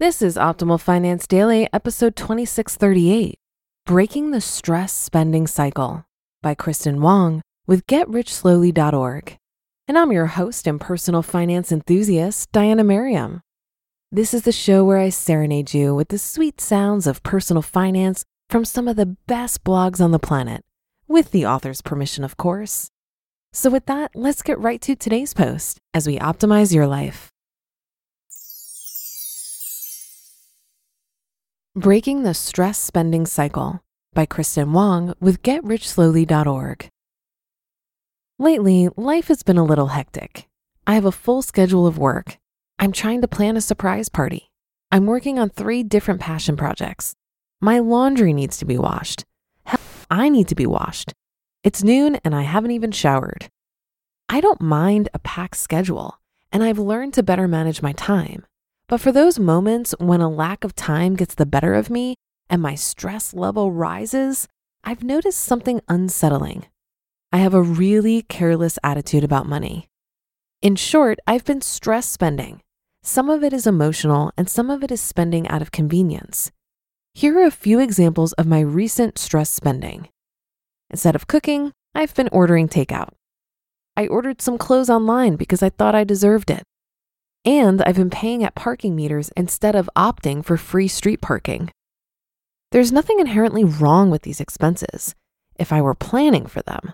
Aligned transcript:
This 0.00 0.22
is 0.22 0.36
Optimal 0.36 0.80
Finance 0.80 1.26
Daily, 1.26 1.68
episode 1.72 2.14
2638 2.14 3.36
Breaking 3.84 4.30
the 4.30 4.40
Stress 4.40 4.92
Spending 4.92 5.48
Cycle 5.48 6.04
by 6.40 6.54
Kristin 6.54 7.00
Wong 7.00 7.42
with 7.66 7.84
GetRichSlowly.org. 7.88 9.36
And 9.88 9.98
I'm 9.98 10.12
your 10.12 10.26
host 10.26 10.68
and 10.68 10.80
personal 10.80 11.22
finance 11.22 11.72
enthusiast, 11.72 12.52
Diana 12.52 12.84
Merriam. 12.84 13.40
This 14.12 14.32
is 14.32 14.42
the 14.42 14.52
show 14.52 14.84
where 14.84 14.98
I 14.98 15.08
serenade 15.08 15.74
you 15.74 15.96
with 15.96 16.10
the 16.10 16.18
sweet 16.18 16.60
sounds 16.60 17.08
of 17.08 17.24
personal 17.24 17.62
finance 17.62 18.24
from 18.48 18.64
some 18.64 18.86
of 18.86 18.94
the 18.94 19.16
best 19.26 19.64
blogs 19.64 20.00
on 20.00 20.12
the 20.12 20.20
planet, 20.20 20.62
with 21.08 21.32
the 21.32 21.44
author's 21.44 21.82
permission, 21.82 22.22
of 22.22 22.36
course. 22.36 22.88
So, 23.52 23.68
with 23.68 23.86
that, 23.86 24.12
let's 24.14 24.42
get 24.42 24.60
right 24.60 24.80
to 24.82 24.94
today's 24.94 25.34
post 25.34 25.80
as 25.92 26.06
we 26.06 26.20
optimize 26.20 26.72
your 26.72 26.86
life. 26.86 27.32
Breaking 31.78 32.24
the 32.24 32.34
Stress 32.34 32.76
Spending 32.76 33.24
Cycle 33.24 33.84
by 34.12 34.26
Kristin 34.26 34.72
Wong 34.72 35.14
with 35.20 35.42
GetRichSlowly.org. 35.42 36.88
Lately, 38.36 38.88
life 38.96 39.28
has 39.28 39.44
been 39.44 39.58
a 39.58 39.64
little 39.64 39.86
hectic. 39.86 40.48
I 40.88 40.94
have 40.94 41.04
a 41.04 41.12
full 41.12 41.40
schedule 41.40 41.86
of 41.86 41.96
work. 41.96 42.38
I'm 42.80 42.90
trying 42.90 43.20
to 43.20 43.28
plan 43.28 43.56
a 43.56 43.60
surprise 43.60 44.08
party. 44.08 44.50
I'm 44.90 45.06
working 45.06 45.38
on 45.38 45.50
three 45.50 45.84
different 45.84 46.20
passion 46.20 46.56
projects. 46.56 47.14
My 47.60 47.78
laundry 47.78 48.32
needs 48.32 48.56
to 48.56 48.64
be 48.64 48.76
washed. 48.76 49.24
Hell, 49.62 49.78
I 50.10 50.30
need 50.30 50.48
to 50.48 50.56
be 50.56 50.66
washed. 50.66 51.14
It's 51.62 51.84
noon 51.84 52.18
and 52.24 52.34
I 52.34 52.42
haven't 52.42 52.72
even 52.72 52.90
showered. 52.90 53.50
I 54.28 54.40
don't 54.40 54.60
mind 54.60 55.10
a 55.14 55.20
packed 55.20 55.58
schedule, 55.58 56.18
and 56.50 56.64
I've 56.64 56.80
learned 56.80 57.14
to 57.14 57.22
better 57.22 57.46
manage 57.46 57.82
my 57.82 57.92
time. 57.92 58.46
But 58.88 59.02
for 59.02 59.12
those 59.12 59.38
moments 59.38 59.94
when 59.98 60.22
a 60.22 60.30
lack 60.30 60.64
of 60.64 60.74
time 60.74 61.14
gets 61.14 61.34
the 61.34 61.44
better 61.44 61.74
of 61.74 61.90
me 61.90 62.14
and 62.48 62.62
my 62.62 62.74
stress 62.74 63.34
level 63.34 63.70
rises, 63.70 64.48
I've 64.82 65.04
noticed 65.04 65.40
something 65.40 65.82
unsettling. 65.88 66.64
I 67.30 67.38
have 67.38 67.52
a 67.52 67.62
really 67.62 68.22
careless 68.22 68.78
attitude 68.82 69.24
about 69.24 69.46
money. 69.46 69.86
In 70.62 70.74
short, 70.74 71.18
I've 71.26 71.44
been 71.44 71.60
stress 71.60 72.08
spending. 72.08 72.62
Some 73.02 73.28
of 73.28 73.44
it 73.44 73.52
is 73.52 73.66
emotional 73.66 74.32
and 74.38 74.48
some 74.48 74.70
of 74.70 74.82
it 74.82 74.90
is 74.90 75.02
spending 75.02 75.46
out 75.48 75.60
of 75.60 75.70
convenience. 75.70 76.50
Here 77.12 77.38
are 77.38 77.46
a 77.46 77.50
few 77.50 77.80
examples 77.80 78.32
of 78.34 78.46
my 78.46 78.60
recent 78.60 79.18
stress 79.18 79.50
spending. 79.50 80.08
Instead 80.88 81.14
of 81.14 81.26
cooking, 81.26 81.72
I've 81.94 82.14
been 82.14 82.30
ordering 82.32 82.68
takeout. 82.68 83.10
I 83.98 84.06
ordered 84.06 84.40
some 84.40 84.56
clothes 84.56 84.88
online 84.88 85.36
because 85.36 85.62
I 85.62 85.68
thought 85.68 85.94
I 85.94 86.04
deserved 86.04 86.50
it. 86.50 86.62
And 87.48 87.80
I've 87.80 87.96
been 87.96 88.10
paying 88.10 88.44
at 88.44 88.54
parking 88.54 88.94
meters 88.94 89.30
instead 89.34 89.74
of 89.74 89.88
opting 89.96 90.44
for 90.44 90.58
free 90.58 90.86
street 90.86 91.22
parking. 91.22 91.70
There's 92.72 92.92
nothing 92.92 93.20
inherently 93.20 93.64
wrong 93.64 94.10
with 94.10 94.20
these 94.20 94.38
expenses 94.38 95.14
if 95.58 95.72
I 95.72 95.80
were 95.80 95.94
planning 95.94 96.44
for 96.44 96.60
them. 96.60 96.92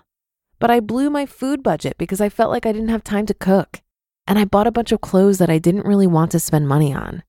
But 0.57 0.71
I 0.71 0.79
blew 0.79 1.09
my 1.09 1.25
food 1.25 1.61
budget 1.61 1.97
because 1.97 2.21
I 2.21 2.29
felt 2.29 2.51
like 2.51 2.65
I 2.65 2.71
didn't 2.71 2.87
have 2.87 3.03
time 3.03 3.25
to 3.25 3.33
cook. 3.33 3.81
And 4.27 4.39
I 4.39 4.45
bought 4.45 4.65
a 4.65 4.71
bunch 4.71 4.93
of 4.93 5.01
clothes 5.01 5.39
that 5.39 5.49
I 5.49 5.57
didn't 5.57 5.85
really 5.85 6.07
want 6.07 6.31
to 6.31 6.39
spend 6.39 6.69
money 6.69 6.93
on. 6.93 7.23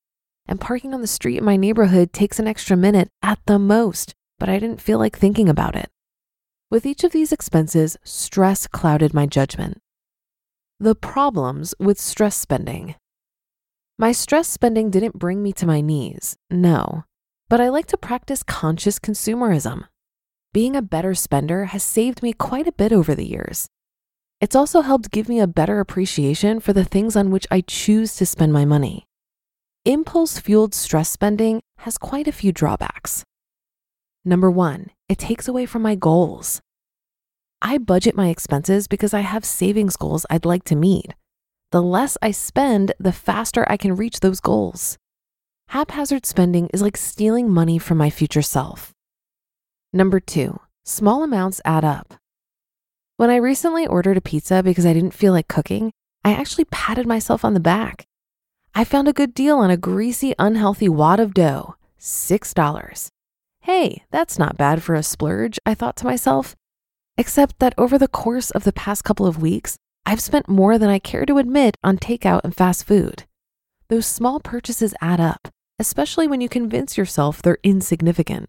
And 0.47 0.61
parking 0.61 0.95
on 0.95 1.01
the 1.01 1.09
street 1.09 1.39
in 1.39 1.45
my 1.45 1.57
neighborhood 1.57 2.13
takes 2.13 2.39
an 2.39 2.47
extra 2.47 2.77
minute 2.77 3.09
at 3.25 3.41
the 3.47 3.59
most, 3.59 4.15
but 4.39 4.49
I 4.49 4.61
didn't 4.61 4.81
feel 4.81 5.01
like 5.01 5.19
thinking 5.19 5.49
about 5.49 5.75
it. 5.75 5.91
With 6.71 6.87
each 6.87 7.03
of 7.03 7.11
these 7.11 7.33
expenses, 7.33 7.97
stress 8.05 8.69
clouded 8.69 9.13
my 9.13 9.27
judgment. 9.27 9.83
The 10.79 10.95
problems 10.95 11.75
with 11.81 11.99
stress 11.99 12.37
spending. 12.37 12.95
My 13.99 14.13
stress 14.13 14.47
spending 14.47 14.91
didn't 14.91 15.19
bring 15.19 15.43
me 15.43 15.55
to 15.55 15.65
my 15.65 15.81
knees, 15.81 16.37
no, 16.51 17.05
but 17.49 17.63
I 17.63 17.71
like 17.71 17.87
to 17.87 17.97
practice 17.97 18.43
conscious 18.43 18.99
consumerism. 18.99 19.85
Being 20.53 20.77
a 20.77 20.83
better 20.83 21.15
spender 21.15 21.67
has 21.67 21.83
saved 21.83 22.23
me 22.23 22.35
quite 22.35 22.67
a 22.67 22.73
bit 22.73 22.93
over 22.93 23.15
the 23.15 23.25
years. 23.25 23.69
It's 24.39 24.55
also 24.55 24.83
helped 24.83 25.11
give 25.11 25.31
me 25.31 25.41
a 25.41 25.47
better 25.47 25.81
appreciation 25.81 26.61
for 26.61 26.75
the 26.75 26.85
things 26.85 27.17
on 27.17 27.31
which 27.31 27.47
I 27.51 27.63
choose 27.63 28.17
to 28.17 28.27
spend 28.27 28.53
my 28.53 28.67
money. 28.67 29.07
Impulse 29.87 30.39
fueled 30.39 30.75
stress 30.75 31.09
spending 31.09 31.63
has 31.79 31.97
quite 31.97 32.29
a 32.29 32.33
few 32.33 32.53
drawbacks. 32.53 33.25
Number 34.27 34.51
one, 34.51 34.91
it 35.09 35.17
takes 35.17 35.49
away 35.49 35.65
from 35.65 35.81
my 35.81 35.95
goals. 35.95 36.61
I 37.63 37.79
budget 37.79 38.15
my 38.15 38.29
expenses 38.29 38.89
because 38.89 39.15
I 39.15 39.21
have 39.21 39.47
savings 39.47 39.97
goals 39.97 40.27
I'd 40.29 40.45
like 40.45 40.65
to 40.65 40.77
meet 40.77 41.15
the 41.73 41.83
less 41.83 42.17
I 42.23 42.31
spend, 42.31 42.93
the 42.99 43.13
faster 43.13 43.65
I 43.69 43.77
can 43.77 43.97
reach 43.97 44.21
those 44.21 44.41
goals. 44.41 44.99
Haphazard 45.69 46.25
spending 46.25 46.69
is 46.73 46.81
like 46.81 46.97
stealing 46.97 47.51
money 47.51 47.79
from 47.79 47.99
my 47.99 48.09
future 48.09 48.43
self. 48.43 48.93
Number 49.93 50.21
two, 50.21 50.61
small 50.85 51.23
amounts 51.23 51.61
add 51.65 51.85
up. 51.85 52.15
When 53.17 53.31
I 53.31 53.37
recently 53.37 53.87
ordered 53.87 54.17
a 54.17 54.21
pizza 54.21 54.63
because 54.63 54.87
I 54.87 54.93
didn't 54.93 55.15
feel 55.15 55.33
like 55.33 55.49
cooking, 55.49 55.91
I 56.25 56.33
actually 56.33 56.67
patted 56.67 57.07
myself 57.07 57.45
on 57.45 57.55
the 57.55 57.61
back. 57.61 58.07
I 58.75 58.85
found 58.85 59.09
a 59.09 59.13
good 59.13 59.33
deal 59.33 59.57
on 59.59 59.71
a 59.71 59.77
greasy, 59.77 60.35
unhealthy 60.39 60.89
wad 60.89 61.19
of 61.19 61.33
dough, 61.33 61.77
$6. 61.99 63.09
Hey, 63.61 64.05
that's 64.11 64.39
not 64.39 64.59
bad 64.59 64.83
for 64.83 64.95
a 64.95 65.03
splurge, 65.03 65.59
I 65.65 65.75
thought 65.75 65.97
to 65.97 66.05
myself. 66.05 66.55
Except 67.17 67.59
that 67.59 67.75
over 67.79 67.97
the 67.97 68.07
course 68.07 68.51
of 68.51 68.65
the 68.65 68.73
past 68.73 69.03
couple 69.03 69.27
of 69.27 69.41
weeks, 69.41 69.79
I've 70.09 70.21
spent 70.21 70.49
more 70.49 70.79
than 70.79 70.89
I 70.89 71.01
care 71.01 71.27
to 71.27 71.39
admit 71.39 71.77
on 71.83 71.99
takeout 71.99 72.43
and 72.45 72.55
fast 72.55 72.85
food. 72.85 73.25
Those 73.89 74.07
small 74.07 74.39
purchases 74.39 74.95
add 75.01 75.21
up, 75.21 75.49
especially 75.81 76.29
when 76.29 76.41
you 76.41 76.49
convince 76.49 76.97
yourself 76.97 77.43
they're 77.43 77.59
insignificant. 77.65 78.49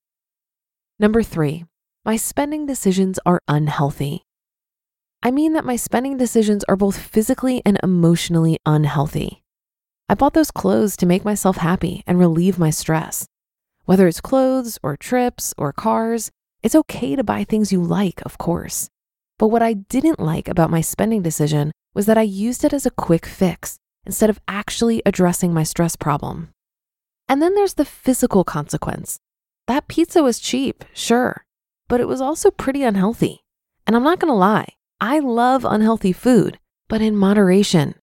Number 0.99 1.23
three, 1.23 1.65
my 2.05 2.15
spending 2.15 2.67
decisions 2.67 3.19
are 3.25 3.41
unhealthy. 3.47 4.21
I 5.23 5.31
mean 5.31 5.53
that 5.53 5.65
my 5.65 5.77
spending 5.77 6.15
decisions 6.15 6.63
are 6.65 6.75
both 6.75 6.99
physically 6.99 7.63
and 7.65 7.79
emotionally 7.81 8.59
unhealthy. 8.63 9.41
I 10.07 10.13
bought 10.13 10.35
those 10.35 10.51
clothes 10.51 10.95
to 10.97 11.07
make 11.07 11.25
myself 11.25 11.57
happy 11.57 12.03
and 12.05 12.19
relieve 12.19 12.59
my 12.59 12.69
stress. 12.69 13.25
Whether 13.85 14.07
it's 14.07 14.21
clothes 14.21 14.77
or 14.83 14.95
trips 14.95 15.55
or 15.57 15.73
cars, 15.73 16.29
it's 16.61 16.75
okay 16.75 17.15
to 17.15 17.23
buy 17.23 17.43
things 17.43 17.71
you 17.71 17.81
like, 17.81 18.21
of 18.25 18.37
course. 18.37 18.91
But 19.39 19.47
what 19.47 19.61
I 19.61 19.73
didn't 19.73 20.19
like 20.19 20.47
about 20.47 20.71
my 20.71 20.81
spending 20.81 21.21
decision 21.21 21.71
was 21.93 22.05
that 22.05 22.17
I 22.17 22.23
used 22.23 22.63
it 22.63 22.73
as 22.73 22.85
a 22.85 22.91
quick 22.91 23.25
fix 23.25 23.77
instead 24.05 24.29
of 24.29 24.39
actually 24.47 25.01
addressing 25.05 25.53
my 25.53 25.63
stress 25.63 25.95
problem. 25.95 26.49
And 27.27 27.41
then 27.41 27.55
there's 27.55 27.75
the 27.75 27.85
physical 27.85 28.43
consequence. 28.43 29.19
That 29.67 29.87
pizza 29.87 30.23
was 30.23 30.39
cheap, 30.39 30.85
sure, 30.93 31.45
but 31.87 31.99
it 31.99 32.07
was 32.07 32.21
also 32.21 32.51
pretty 32.51 32.83
unhealthy. 32.83 33.41
And 33.85 33.95
I'm 33.95 34.03
not 34.03 34.19
gonna 34.19 34.35
lie, 34.35 34.73
I 34.99 35.19
love 35.19 35.65
unhealthy 35.65 36.13
food, 36.13 36.57
but 36.87 37.01
in 37.01 37.15
moderation. 37.15 37.95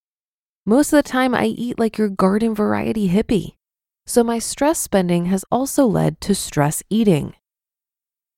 Most 0.67 0.93
of 0.93 0.99
the 0.99 1.09
time, 1.09 1.35
I 1.35 1.47
eat 1.47 1.79
like 1.79 1.99
your 1.99 2.09
garden 2.09 2.55
variety 2.55 3.09
hippie. 3.09 3.57
So 4.07 4.23
my 4.23 4.39
stress 4.39 4.79
spending 4.79 5.27
has 5.27 5.45
also 5.51 5.87
led 5.87 6.21
to 6.23 6.35
stress 6.35 6.83
eating. 6.89 7.35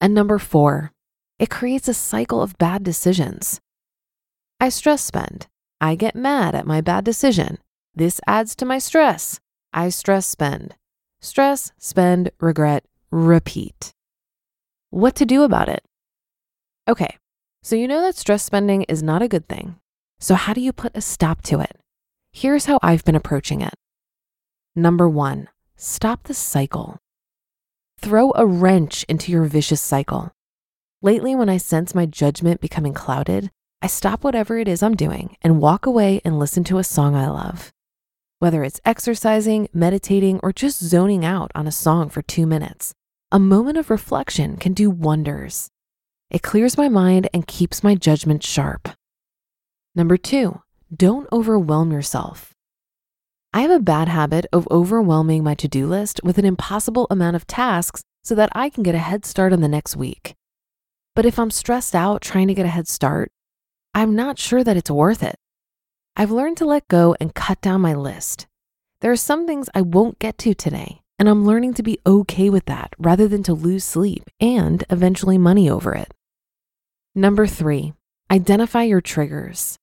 And 0.00 0.14
number 0.14 0.38
four, 0.38 0.92
it 1.38 1.50
creates 1.50 1.88
a 1.88 1.94
cycle 1.94 2.42
of 2.42 2.58
bad 2.58 2.82
decisions. 2.82 3.60
I 4.60 4.70
stress 4.70 5.02
spend. 5.02 5.46
I 5.80 5.94
get 5.94 6.16
mad 6.16 6.54
at 6.54 6.66
my 6.66 6.80
bad 6.80 7.04
decision. 7.04 7.58
This 7.94 8.20
adds 8.26 8.54
to 8.56 8.64
my 8.64 8.78
stress. 8.78 9.40
I 9.72 9.90
stress 9.90 10.26
spend. 10.26 10.74
Stress, 11.20 11.72
spend, 11.78 12.30
regret, 12.40 12.84
repeat. 13.10 13.92
What 14.90 15.14
to 15.16 15.26
do 15.26 15.42
about 15.42 15.68
it? 15.68 15.84
Okay, 16.88 17.16
so 17.62 17.76
you 17.76 17.88
know 17.88 18.00
that 18.00 18.16
stress 18.16 18.42
spending 18.42 18.82
is 18.84 19.02
not 19.02 19.22
a 19.22 19.28
good 19.28 19.48
thing. 19.48 19.76
So, 20.18 20.34
how 20.34 20.54
do 20.54 20.60
you 20.60 20.72
put 20.72 20.96
a 20.96 21.00
stop 21.00 21.42
to 21.42 21.60
it? 21.60 21.76
Here's 22.32 22.66
how 22.66 22.78
I've 22.82 23.04
been 23.04 23.14
approaching 23.14 23.60
it. 23.60 23.74
Number 24.74 25.08
one, 25.08 25.48
stop 25.76 26.24
the 26.24 26.34
cycle. 26.34 26.98
Throw 27.98 28.32
a 28.34 28.46
wrench 28.46 29.04
into 29.08 29.32
your 29.32 29.44
vicious 29.44 29.80
cycle. 29.80 30.32
Lately, 31.06 31.36
when 31.36 31.48
I 31.48 31.58
sense 31.58 31.94
my 31.94 32.04
judgment 32.04 32.60
becoming 32.60 32.92
clouded, 32.92 33.52
I 33.80 33.86
stop 33.86 34.24
whatever 34.24 34.58
it 34.58 34.66
is 34.66 34.82
I'm 34.82 34.96
doing 34.96 35.36
and 35.40 35.60
walk 35.60 35.86
away 35.86 36.20
and 36.24 36.36
listen 36.36 36.64
to 36.64 36.78
a 36.78 36.82
song 36.82 37.14
I 37.14 37.28
love. 37.28 37.72
Whether 38.40 38.64
it's 38.64 38.80
exercising, 38.84 39.68
meditating, 39.72 40.40
or 40.42 40.52
just 40.52 40.82
zoning 40.82 41.24
out 41.24 41.52
on 41.54 41.68
a 41.68 41.70
song 41.70 42.08
for 42.08 42.22
two 42.22 42.44
minutes, 42.44 42.92
a 43.30 43.38
moment 43.38 43.78
of 43.78 43.88
reflection 43.88 44.56
can 44.56 44.72
do 44.72 44.90
wonders. 44.90 45.68
It 46.28 46.42
clears 46.42 46.76
my 46.76 46.88
mind 46.88 47.28
and 47.32 47.46
keeps 47.46 47.84
my 47.84 47.94
judgment 47.94 48.42
sharp. 48.42 48.88
Number 49.94 50.16
two, 50.16 50.60
don't 50.92 51.28
overwhelm 51.30 51.92
yourself. 51.92 52.52
I 53.54 53.60
have 53.60 53.70
a 53.70 53.78
bad 53.78 54.08
habit 54.08 54.46
of 54.52 54.66
overwhelming 54.72 55.44
my 55.44 55.54
to 55.54 55.68
do 55.68 55.86
list 55.86 56.20
with 56.24 56.36
an 56.36 56.44
impossible 56.44 57.06
amount 57.12 57.36
of 57.36 57.46
tasks 57.46 58.02
so 58.24 58.34
that 58.34 58.50
I 58.56 58.68
can 58.70 58.82
get 58.82 58.96
a 58.96 59.06
head 59.06 59.24
start 59.24 59.52
on 59.52 59.60
the 59.60 59.68
next 59.68 59.94
week. 59.94 60.34
But 61.16 61.24
if 61.24 61.38
I'm 61.38 61.50
stressed 61.50 61.94
out 61.94 62.20
trying 62.20 62.46
to 62.48 62.54
get 62.54 62.66
a 62.66 62.68
head 62.68 62.86
start, 62.86 63.32
I'm 63.94 64.14
not 64.14 64.38
sure 64.38 64.62
that 64.62 64.76
it's 64.76 64.90
worth 64.90 65.22
it. 65.22 65.36
I've 66.14 66.30
learned 66.30 66.58
to 66.58 66.66
let 66.66 66.86
go 66.88 67.16
and 67.18 67.34
cut 67.34 67.62
down 67.62 67.80
my 67.80 67.94
list. 67.94 68.46
There 69.00 69.10
are 69.10 69.16
some 69.16 69.46
things 69.46 69.70
I 69.74 69.80
won't 69.80 70.18
get 70.18 70.36
to 70.38 70.52
today, 70.52 71.00
and 71.18 71.26
I'm 71.26 71.46
learning 71.46 71.72
to 71.74 71.82
be 71.82 71.98
okay 72.06 72.50
with 72.50 72.66
that 72.66 72.92
rather 72.98 73.28
than 73.28 73.42
to 73.44 73.54
lose 73.54 73.82
sleep 73.82 74.24
and 74.40 74.84
eventually 74.90 75.38
money 75.38 75.70
over 75.70 75.94
it. 75.94 76.12
Number 77.14 77.46
three, 77.46 77.94
identify 78.30 78.82
your 78.82 79.00
triggers. 79.00 79.78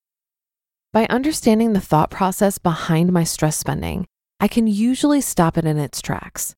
By 0.91 1.07
understanding 1.09 1.73
the 1.73 1.81
thought 1.81 2.11
process 2.11 2.59
behind 2.59 3.11
my 3.11 3.23
stress 3.23 3.57
spending, 3.57 4.05
I 4.39 4.47
can 4.47 4.67
usually 4.67 5.21
stop 5.21 5.57
it 5.57 5.65
in 5.65 5.79
its 5.79 5.99
tracks. 5.99 6.53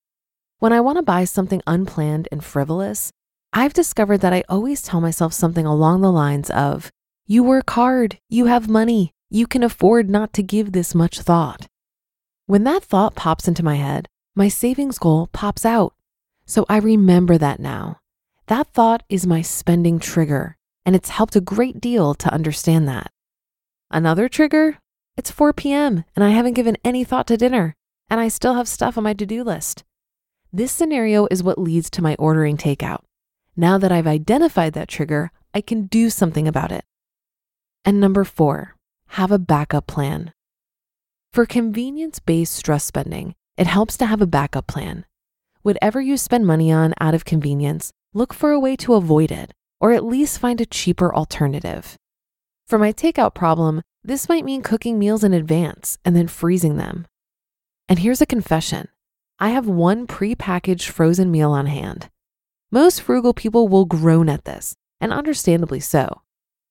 When 0.59 0.73
I 0.73 0.81
want 0.81 0.97
to 0.97 1.01
buy 1.01 1.23
something 1.23 1.61
unplanned 1.65 2.27
and 2.29 2.43
frivolous, 2.43 3.13
I've 3.57 3.71
discovered 3.71 4.17
that 4.17 4.33
I 4.33 4.43
always 4.49 4.81
tell 4.81 4.99
myself 4.99 5.31
something 5.31 5.65
along 5.65 6.01
the 6.01 6.11
lines 6.11 6.49
of, 6.49 6.91
You 7.25 7.41
work 7.41 7.69
hard, 7.69 8.17
you 8.27 8.47
have 8.47 8.67
money, 8.67 9.13
you 9.29 9.47
can 9.47 9.63
afford 9.63 10.09
not 10.09 10.33
to 10.33 10.43
give 10.43 10.73
this 10.73 10.93
much 10.93 11.21
thought. 11.21 11.65
When 12.47 12.65
that 12.65 12.83
thought 12.83 13.15
pops 13.15 13.47
into 13.47 13.63
my 13.63 13.75
head, 13.75 14.09
my 14.35 14.49
savings 14.49 14.97
goal 14.97 15.29
pops 15.31 15.65
out. 15.65 15.93
So 16.45 16.65
I 16.67 16.79
remember 16.79 17.37
that 17.37 17.61
now. 17.61 17.99
That 18.47 18.67
thought 18.73 19.03
is 19.07 19.25
my 19.25 19.41
spending 19.41 19.99
trigger, 19.99 20.57
and 20.85 20.93
it's 20.93 21.07
helped 21.07 21.37
a 21.37 21.41
great 21.41 21.79
deal 21.79 22.13
to 22.13 22.33
understand 22.33 22.89
that. 22.89 23.09
Another 23.89 24.27
trigger? 24.27 24.79
It's 25.15 25.31
4 25.31 25.53
p.m. 25.53 26.03
and 26.13 26.25
I 26.25 26.31
haven't 26.31 26.55
given 26.55 26.75
any 26.83 27.05
thought 27.05 27.25
to 27.27 27.37
dinner, 27.37 27.73
and 28.09 28.19
I 28.19 28.27
still 28.27 28.55
have 28.55 28.67
stuff 28.67 28.97
on 28.97 29.05
my 29.05 29.13
to 29.13 29.25
do 29.25 29.45
list. 29.45 29.85
This 30.51 30.73
scenario 30.73 31.25
is 31.31 31.41
what 31.41 31.57
leads 31.57 31.89
to 31.91 32.01
my 32.01 32.17
ordering 32.19 32.57
takeout. 32.57 32.99
Now 33.57 33.77
that 33.77 33.91
I've 33.91 34.07
identified 34.07 34.73
that 34.73 34.89
trigger, 34.89 35.31
I 35.53 35.61
can 35.61 35.87
do 35.87 36.09
something 36.09 36.47
about 36.47 36.71
it. 36.71 36.83
And 37.85 38.01
number 38.01 38.23
four, 38.23 38.75
have 39.09 39.31
a 39.31 39.39
backup 39.39 39.87
plan. 39.87 40.33
For 41.31 41.45
convenience 41.45 42.19
based 42.19 42.53
stress 42.53 42.83
spending, 42.83 43.35
it 43.57 43.67
helps 43.67 43.95
to 43.97 44.05
have 44.05 44.21
a 44.21 44.27
backup 44.27 44.67
plan. 44.67 45.05
Whatever 45.61 46.01
you 46.01 46.17
spend 46.17 46.45
money 46.45 46.71
on 46.71 46.93
out 46.99 47.13
of 47.13 47.25
convenience, 47.25 47.91
look 48.13 48.33
for 48.33 48.51
a 48.51 48.59
way 48.59 48.75
to 48.77 48.93
avoid 48.93 49.31
it, 49.31 49.53
or 49.79 49.93
at 49.93 50.03
least 50.03 50.39
find 50.39 50.59
a 50.59 50.65
cheaper 50.65 51.13
alternative. 51.13 51.97
For 52.67 52.77
my 52.77 52.91
takeout 52.91 53.35
problem, 53.35 53.81
this 54.03 54.27
might 54.27 54.45
mean 54.45 54.61
cooking 54.61 54.99
meals 54.99 55.23
in 55.23 55.33
advance 55.33 55.97
and 56.03 56.15
then 56.15 56.27
freezing 56.27 56.77
them. 56.77 57.07
And 57.87 57.99
here's 57.99 58.21
a 58.21 58.25
confession 58.25 58.89
I 59.39 59.49
have 59.49 59.67
one 59.67 60.07
pre-packaged 60.07 60.89
frozen 60.89 61.31
meal 61.31 61.51
on 61.51 61.67
hand. 61.67 62.09
Most 62.71 63.01
frugal 63.01 63.33
people 63.33 63.67
will 63.67 63.85
groan 63.85 64.27
at 64.27 64.45
this, 64.45 64.75
and 64.99 65.13
understandably 65.13 65.79
so. 65.79 66.21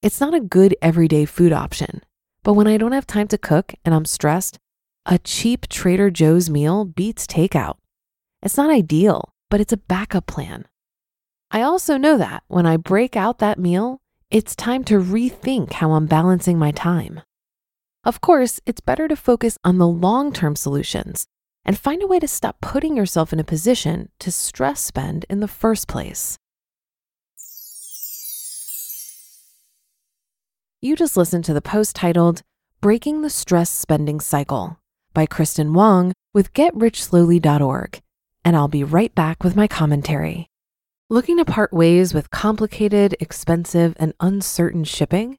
It's 0.03 0.21
not 0.21 0.35
a 0.35 0.41
good 0.41 0.77
everyday 0.83 1.25
food 1.25 1.53
option, 1.53 2.03
but 2.43 2.55
when 2.55 2.67
I 2.67 2.77
don't 2.77 2.93
have 2.93 3.07
time 3.07 3.29
to 3.29 3.39
cook 3.39 3.75
and 3.85 3.95
I'm 3.95 4.05
stressed, 4.05 4.59
a 5.07 5.19
cheap 5.19 5.69
Trader 5.69 6.11
Joe's 6.11 6.51
meal 6.51 6.85
beats 6.85 7.27
takeout. 7.27 7.77
It's 8.43 8.57
not 8.57 8.71
ideal, 8.71 9.35
but 9.51 9.61
it's 9.61 9.73
a 9.73 9.79
backup 9.79 10.27
plan. 10.27 10.67
I 11.51 11.63
also 11.63 11.97
know 11.97 12.19
that 12.19 12.43
when 12.49 12.67
I 12.67 12.77
break 12.77 13.17
out 13.17 13.39
that 13.39 13.59
meal, 13.59 14.01
it's 14.31 14.57
time 14.57 14.83
to 14.85 14.99
rethink 14.99 15.75
how 15.75 15.93
I'm 15.93 16.07
balancing 16.07 16.59
my 16.59 16.73
time. 16.73 17.21
Of 18.03 18.21
course, 18.21 18.61
it's 18.67 18.81
better 18.81 19.07
to 19.07 19.17
focus 19.17 19.59
on 19.63 19.79
the 19.79 19.89
long 19.89 20.33
term 20.33 20.57
solutions 20.57 21.29
and 21.65 21.79
find 21.79 22.03
a 22.03 22.07
way 22.07 22.19
to 22.19 22.29
stop 22.29 22.61
putting 22.61 22.97
yourself 22.97 23.33
in 23.33 23.41
a 23.41 23.45
position 23.45 24.09
to 24.19 24.31
stress 24.31 24.81
spend 24.81 25.25
in 25.31 25.41
the 25.41 25.49
first 25.49 25.89
place. 25.89 26.37
You 30.83 30.97
just 30.97 31.17
listened 31.17 31.47
to 31.47 31.55
the 31.55 31.63
post 31.63 31.97
titled 31.97 32.43
Breaking 32.83 33.23
the 33.23 33.31
Stress 33.31 33.71
Spending 33.71 34.21
Cycle 34.21 34.79
by 35.15 35.25
Kristin 35.27 35.73
Wong 35.73 36.13
with 36.35 36.53
GetRichSlowly.org, 36.53 38.03
and 38.45 38.55
I'll 38.55 38.69
be 38.69 38.85
right 38.85 39.15
back 39.15 39.43
with 39.43 39.57
my 39.57 39.67
commentary. 39.67 40.49
Looking 41.09 41.39
to 41.39 41.47
part 41.47 41.73
ways 41.73 42.13
with 42.13 42.31
complicated, 42.31 43.17
expensive, 43.21 43.97
and 43.99 44.13
uncertain 44.21 44.85
shipping? 44.85 45.39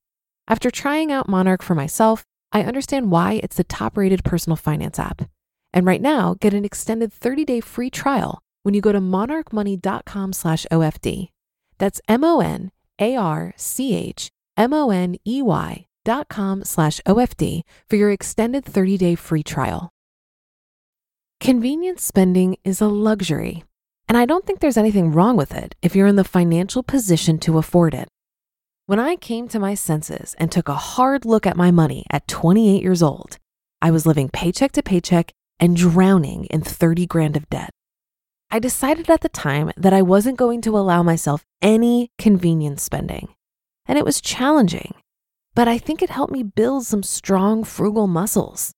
After 0.51 0.69
trying 0.69 1.13
out 1.13 1.29
Monarch 1.29 1.63
for 1.63 1.75
myself, 1.75 2.25
I 2.51 2.63
understand 2.63 3.09
why 3.09 3.39
it's 3.41 3.55
the 3.55 3.63
top-rated 3.63 4.25
personal 4.25 4.57
finance 4.57 4.99
app. 4.99 5.21
And 5.71 5.85
right 5.85 6.01
now, 6.01 6.35
get 6.41 6.53
an 6.53 6.65
extended 6.65 7.13
30-day 7.13 7.61
free 7.61 7.89
trial 7.89 8.41
when 8.63 8.73
you 8.73 8.81
go 8.81 8.91
to 8.91 8.99
monarchmoney.com 8.99 10.33
slash 10.33 10.65
OFD. 10.69 11.29
That's 11.77 12.01
M 12.09 12.25
O 12.25 12.41
N 12.41 12.69
A 12.99 13.15
R 13.15 13.53
C 13.55 13.95
H 13.95 14.29
M 14.57 14.73
O 14.73 14.89
N 14.89 15.15
E 15.25 15.41
Y 15.41 15.85
dot 16.03 16.27
com 16.27 16.65
slash 16.65 16.99
OFD 17.07 17.61
for 17.89 17.95
your 17.95 18.11
extended 18.11 18.65
30-day 18.65 19.15
free 19.15 19.43
trial. 19.43 19.89
Convenience 21.39 22.03
spending 22.03 22.57
is 22.65 22.81
a 22.81 22.89
luxury, 22.89 23.63
and 24.09 24.17
I 24.17 24.25
don't 24.25 24.45
think 24.45 24.59
there's 24.59 24.75
anything 24.75 25.13
wrong 25.13 25.37
with 25.37 25.55
it 25.55 25.75
if 25.81 25.95
you're 25.95 26.07
in 26.07 26.17
the 26.17 26.25
financial 26.25 26.83
position 26.83 27.39
to 27.39 27.57
afford 27.57 27.93
it. 27.93 28.09
When 28.87 28.99
I 28.99 29.15
came 29.15 29.47
to 29.49 29.59
my 29.59 29.75
senses 29.75 30.35
and 30.39 30.51
took 30.51 30.67
a 30.67 30.73
hard 30.73 31.23
look 31.23 31.45
at 31.45 31.55
my 31.55 31.69
money 31.69 32.03
at 32.09 32.27
28 32.27 32.81
years 32.81 33.03
old, 33.03 33.37
I 33.81 33.91
was 33.91 34.07
living 34.07 34.27
paycheck 34.27 34.71
to 34.73 34.83
paycheck 34.83 35.31
and 35.59 35.77
drowning 35.77 36.45
in 36.45 36.61
30 36.61 37.05
grand 37.05 37.37
of 37.37 37.49
debt. 37.49 37.69
I 38.49 38.59
decided 38.59 39.09
at 39.09 39.21
the 39.21 39.29
time 39.29 39.71
that 39.77 39.93
I 39.93 40.01
wasn't 40.01 40.37
going 40.37 40.61
to 40.61 40.77
allow 40.77 41.03
myself 41.03 41.45
any 41.61 42.09
convenience 42.17 42.81
spending. 42.81 43.29
And 43.85 43.99
it 43.99 44.03
was 44.03 44.19
challenging, 44.19 44.95
but 45.53 45.67
I 45.67 45.77
think 45.77 46.01
it 46.01 46.09
helped 46.09 46.33
me 46.33 46.43
build 46.43 46.85
some 46.85 47.03
strong 47.03 47.63
frugal 47.63 48.07
muscles. 48.07 48.73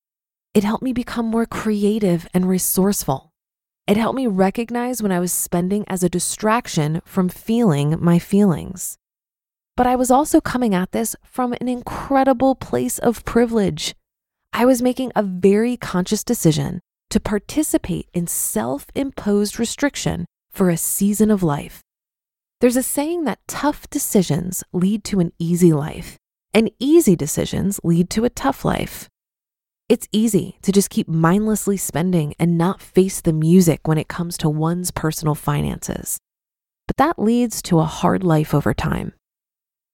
It 0.54 0.66
helped 0.66 0.84
me 0.84 0.92
become 0.94 1.26
more 1.26 1.46
creative 1.46 2.28
and 2.34 2.48
resourceful. 2.48 3.32
It 3.88 3.98
helped 3.98 4.18
me 4.18 4.28
recognize 4.28 5.02
when 5.02 5.12
I 5.14 5.20
was 5.20 5.34
spending 5.34 5.86
as 5.88 6.04
a 6.04 6.10
distraction 6.10 7.02
from 7.06 7.30
feeling 7.30 7.96
my 8.00 8.20
feelings. 8.20 8.98
But 9.76 9.88
I 9.88 9.96
was 9.96 10.12
also 10.12 10.40
coming 10.40 10.76
at 10.76 10.92
this 10.92 11.16
from 11.24 11.54
an 11.54 11.68
incredible 11.68 12.56
place 12.56 13.00
of 13.00 13.26
privilege. 13.26 13.96
I 14.52 14.66
was 14.66 14.84
making 14.84 15.12
a 15.16 15.24
very 15.24 15.78
conscious 15.78 16.24
decision 16.24 16.80
to 17.10 17.20
participate 17.20 18.08
in 18.14 18.28
self 18.28 18.86
imposed 18.94 19.60
restriction 19.60 20.26
for 20.52 20.70
a 20.70 20.78
season 20.78 21.32
of 21.32 21.42
life. 21.42 21.82
There's 22.62 22.76
a 22.76 22.84
saying 22.84 23.26
that 23.26 23.48
tough 23.48 23.90
decisions 23.90 24.64
lead 24.72 25.04
to 25.06 25.20
an 25.20 25.34
easy 25.40 25.74
life, 25.74 26.18
and 26.54 26.72
easy 26.80 27.16
decisions 27.16 27.80
lead 27.84 28.10
to 28.12 28.26
a 28.26 28.30
tough 28.30 28.64
life. 28.64 29.10
It's 29.90 30.08
easy 30.12 30.60
to 30.62 30.72
just 30.72 30.90
keep 30.90 31.08
mindlessly 31.08 31.78
spending 31.78 32.36
and 32.40 32.58
not 32.58 32.82
face 32.82 33.22
the 33.22 33.34
music 33.34 33.88
when 33.88 33.98
it 33.98 34.08
comes 34.08 34.38
to 34.38 34.50
one's 34.50 34.92
personal 34.92 35.36
finances. 35.36 36.20
But 36.88 36.98
that 36.98 37.20
leads 37.20 37.62
to 37.64 37.80
a 37.80 37.86
hard 37.86 38.24
life 38.24 38.54
over 38.54 38.74
time. 38.74 39.14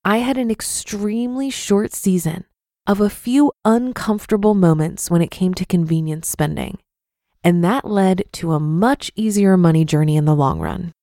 I 0.05 0.17
had 0.17 0.37
an 0.37 0.49
extremely 0.49 1.49
short 1.49 1.93
season 1.93 2.45
of 2.87 3.01
a 3.01 3.09
few 3.09 3.51
uncomfortable 3.65 4.53
moments 4.53 5.11
when 5.11 5.21
it 5.21 5.29
came 5.29 5.53
to 5.55 5.65
convenience 5.65 6.27
spending, 6.29 6.77
and 7.43 7.63
that 7.63 7.85
led 7.85 8.23
to 8.33 8.53
a 8.53 8.59
much 8.59 9.11
easier 9.15 9.57
money 9.57 9.83
journey 9.83 10.15
in 10.15 10.23
the 10.25 10.35
long 10.35 10.59
run. 10.59 10.93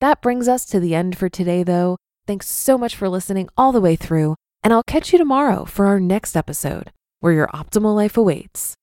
That 0.00 0.22
brings 0.22 0.48
us 0.48 0.64
to 0.66 0.80
the 0.80 0.94
end 0.94 1.18
for 1.18 1.28
today, 1.28 1.62
though. 1.62 1.98
Thanks 2.26 2.48
so 2.48 2.78
much 2.78 2.96
for 2.96 3.08
listening 3.08 3.48
all 3.56 3.72
the 3.72 3.80
way 3.80 3.94
through, 3.94 4.36
and 4.62 4.72
I'll 4.72 4.82
catch 4.82 5.12
you 5.12 5.18
tomorrow 5.18 5.64
for 5.66 5.86
our 5.86 6.00
next 6.00 6.34
episode 6.34 6.92
where 7.20 7.32
your 7.32 7.48
optimal 7.48 7.94
life 7.94 8.16
awaits. 8.16 8.74